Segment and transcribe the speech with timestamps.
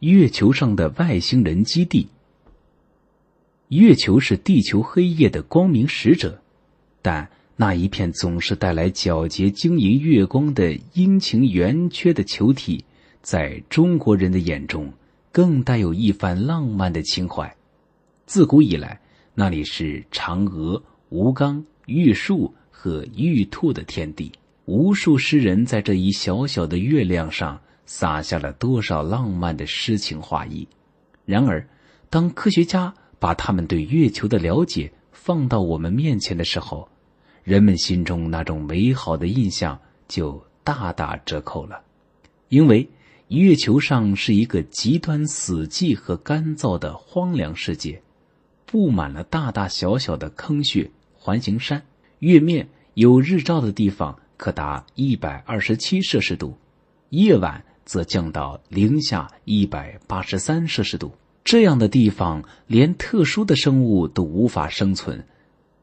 [0.00, 2.06] 月球上的外星人基地。
[3.68, 6.40] 月球是地球黑夜的光明使者，
[7.02, 12.84] 但那一片总是带来皎洁晶莹月光的阴晴圆缺的球体，
[13.22, 14.92] 在中国人的眼中，
[15.32, 17.52] 更带有一番浪漫的情怀。
[18.24, 19.00] 自古以来，
[19.34, 24.30] 那里是嫦娥、吴刚、玉树和玉兔的天地。
[24.66, 30.68] 无数诗人在这一小小的月亮上洒下了多少浪漫的诗情画意。
[31.24, 31.66] 然而，
[32.10, 36.86] 当科学家把他们对月球的了解放到我们面前的时候，
[37.44, 41.80] 人们心中那种美好的印象就大打折扣了。
[42.50, 42.86] 因为
[43.28, 48.02] 月球上是一个极端死寂和干燥的荒凉世界，
[48.66, 51.82] 布满了大大小小的坑穴、环形山，
[52.18, 54.18] 月面有日照的地方。
[54.36, 56.56] 可达一百二十七摄氏度，
[57.08, 61.10] 夜晚则降到零下一百八十三摄氏度。
[61.42, 65.24] 这样的地方，连特殊的生物都无法生存，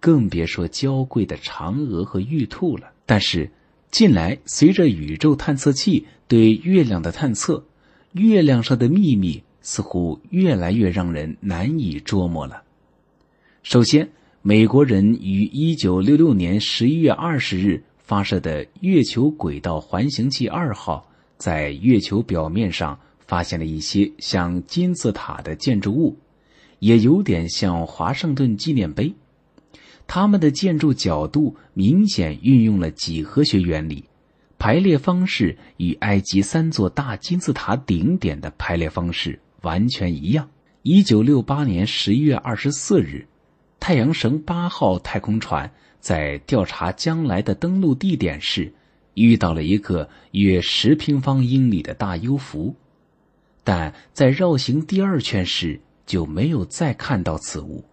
[0.00, 2.90] 更别说娇贵的嫦娥和玉兔了。
[3.06, 3.48] 但是，
[3.92, 7.64] 近来随着宇宙探测器对月亮的探测，
[8.14, 12.64] 月亮上的秘密似乎越来越让人难以捉摸了。
[13.62, 14.10] 首先，
[14.42, 17.84] 美国人于一九六六年十一月二十日。
[18.04, 21.08] 发射的月球轨道环形器二号
[21.42, 26.16] 在月球表面上发现了一些像金字塔的建筑物，
[26.78, 29.12] 也有点像华盛顿纪念碑。
[30.06, 34.04] 它们的建筑角度明显运用了几何学原理，
[34.56, 40.48] 排列方式与埃及三座大金字塔顶点的排列方式完全一样。
[40.82, 43.26] 一九六八年十一月二十四日，
[43.80, 45.68] 太阳神八号太空船。
[45.98, 48.72] 在调查将来的登陆地点时，
[49.14, 52.74] 遇到了一个约十平方英里的大幽浮，
[53.64, 57.84] 但在绕行第二圈时就没有再看到此物。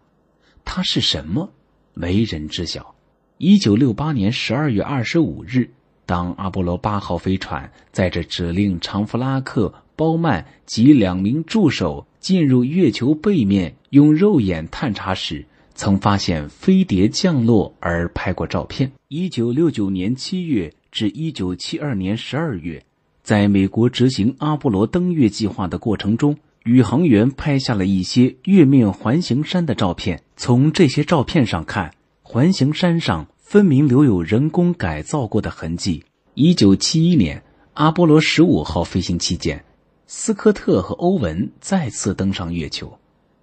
[0.64, 1.52] 它是什么？
[1.94, 2.96] 没人知晓。
[3.38, 5.70] 一九六八年十二月二十五日，
[6.06, 15.46] 当阿波罗八号飞船载着指令长弗拉克·包曼及两名助手进入月球背面用肉眼探查时，
[15.80, 18.92] 曾发现飞碟降落而拍过照片。
[19.08, 22.84] 一九六九年七月至一九七二年十二月，
[23.24, 30.22] 在美国执行阿波罗登月计划的过程中，宇航员拍下了一些月面环形山的照片。
[30.36, 36.04] 从这些照片上看，环形山上分明留有人工改造过的痕迹。
[36.34, 37.42] 一九七一年，
[37.76, 39.64] 阿波罗十五号飞行期间，
[40.08, 43.00] 斯科特和欧文再次登上月球。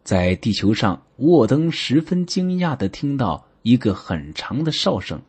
[0.07, 5.21] 在地球上，沃登十分惊讶地听到一个很长的哨声，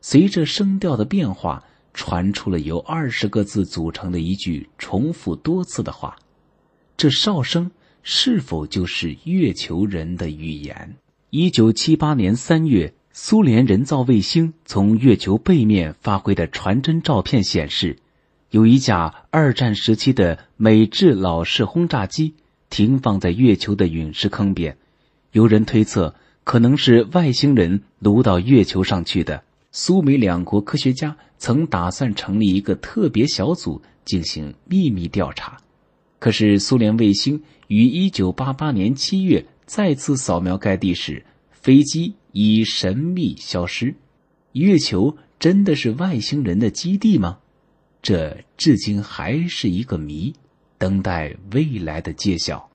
[0.00, 1.62] 随着声调的变化，
[1.94, 6.16] 传出了由二十个字组成的一句重复多次的话。
[6.96, 7.70] 这哨声
[8.02, 10.96] 是否就是月球人的语言？
[11.30, 17.96] 一九七八年三月，苏联人造卫星从月球背面发回的传真照片显示，
[18.50, 22.34] 有一架二战时期的美制老式轰炸机。
[22.70, 24.78] 停放在月球的陨石坑边，
[25.32, 26.14] 有人推测
[26.44, 29.42] 可能是外星人掳到月球上去的。
[29.72, 35.58] 苏美两国科学家曾打算成立一个特别小组进行秘密调查，
[36.18, 43.94] 可是苏联卫星于1988年7月再次扫描该地时，飞机已神秘消失。
[44.52, 47.38] 月球真的是外星人的基地吗？
[48.02, 50.34] 这至今还是一个谜。
[50.80, 52.66] 等待未来的揭晓。